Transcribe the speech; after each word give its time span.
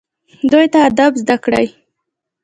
دوی 0.51 0.65
ته 0.73 0.79
ادب 0.89 1.11
زده 1.21 1.35
کړئ 1.43 1.67